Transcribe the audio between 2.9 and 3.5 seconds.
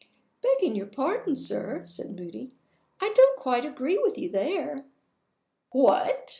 "I don't